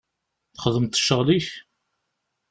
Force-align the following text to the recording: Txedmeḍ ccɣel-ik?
Txedmeḍ 0.55 0.93
ccɣel-ik? 0.99 1.47